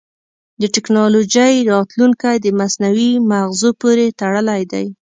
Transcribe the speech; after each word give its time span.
د 0.61 0.63
ټکنالوجۍ 0.75 1.55
راتلونکی 1.73 2.35
د 2.41 2.47
مصنوعي 2.59 3.11
مغزو 3.31 3.69
پورې 3.81 4.05
تړلی 4.21 4.61
دی. 4.71 4.85